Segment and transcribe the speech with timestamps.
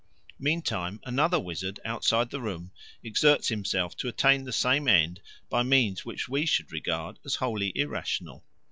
[0.39, 2.71] Meantime another wizard outside the room
[3.03, 7.71] exerts himself to attain the same end by means which we should regard as wholly
[7.77, 8.43] irrational.